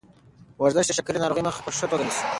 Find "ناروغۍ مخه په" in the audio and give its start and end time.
1.23-1.71